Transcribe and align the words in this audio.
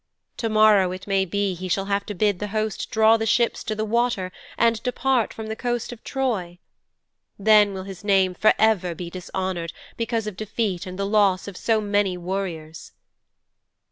To 0.37 0.49
morrow 0.49 0.91
it 0.93 1.05
may 1.05 1.25
be 1.25 1.53
he 1.53 1.67
shall 1.67 1.85
have 1.85 2.07
to 2.07 2.15
bid 2.15 2.39
the 2.39 2.47
host 2.47 2.89
draw 2.89 3.17
the 3.17 3.27
ships 3.27 3.63
to 3.65 3.75
the 3.75 3.85
water 3.85 4.31
and 4.57 4.81
depart 4.81 5.31
from 5.31 5.45
the 5.45 5.55
coast 5.55 5.91
of 5.93 6.03
Troy. 6.03 6.57
Then 7.37 7.71
will 7.71 7.83
his 7.83 8.03
name 8.03 8.33
forever 8.33 8.95
be 8.95 9.11
dishonoured 9.11 9.73
because 9.97 10.25
of 10.25 10.35
defeat 10.37 10.87
and 10.87 10.97
the 10.97 11.05
loss 11.05 11.47
of 11.47 11.55
so 11.55 11.79
many 11.79 12.17
warriors."' 12.17 12.93